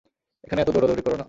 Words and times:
এখানে 0.43 0.59
এত 0.61 0.69
দৌড়াদৌড়ি 0.69 1.03
করো 1.05 1.15
না! 1.15 1.19